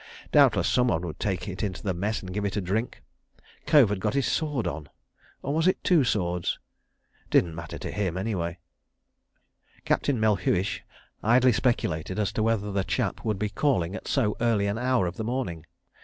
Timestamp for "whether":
12.41-12.71